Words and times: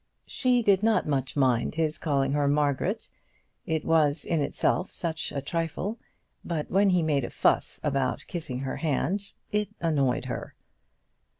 She 0.25 0.63
did 0.63 0.81
not 0.81 1.07
much 1.07 1.37
mind 1.37 1.75
his 1.75 1.99
calling 1.99 2.31
her 2.31 2.47
Margaret; 2.47 3.07
it 3.67 3.85
was 3.85 4.25
in 4.25 4.41
itself 4.41 4.89
such 4.89 5.31
a 5.31 5.41
trifle; 5.43 5.99
but 6.43 6.71
when 6.71 6.89
he 6.89 7.03
made 7.03 7.23
a 7.23 7.29
fuss 7.29 7.79
about 7.83 8.25
kissing 8.25 8.61
her 8.61 8.77
hand 8.77 9.31
it 9.51 9.69
annoyed 9.79 10.25
her. 10.25 10.55